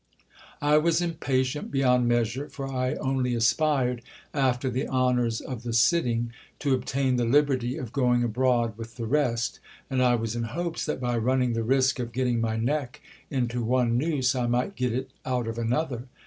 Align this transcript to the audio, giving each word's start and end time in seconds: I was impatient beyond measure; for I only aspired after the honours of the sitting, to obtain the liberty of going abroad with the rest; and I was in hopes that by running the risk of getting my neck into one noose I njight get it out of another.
I 0.63 0.79
was 0.79 0.99
impatient 0.99 1.69
beyond 1.69 2.07
measure; 2.07 2.49
for 2.49 2.65
I 2.67 2.95
only 2.95 3.35
aspired 3.35 4.01
after 4.33 4.67
the 4.67 4.87
honours 4.87 5.41
of 5.41 5.61
the 5.61 5.73
sitting, 5.73 6.31
to 6.57 6.73
obtain 6.73 7.17
the 7.17 7.23
liberty 7.25 7.77
of 7.77 7.93
going 7.93 8.23
abroad 8.23 8.79
with 8.79 8.95
the 8.95 9.05
rest; 9.05 9.59
and 9.91 10.01
I 10.01 10.15
was 10.15 10.35
in 10.35 10.41
hopes 10.57 10.87
that 10.87 10.99
by 10.99 11.17
running 11.19 11.53
the 11.53 11.61
risk 11.61 11.99
of 11.99 12.13
getting 12.13 12.41
my 12.41 12.55
neck 12.57 12.99
into 13.29 13.61
one 13.63 13.95
noose 13.95 14.33
I 14.33 14.47
njight 14.47 14.73
get 14.73 14.91
it 14.91 15.11
out 15.23 15.45
of 15.47 15.59
another. 15.59 16.07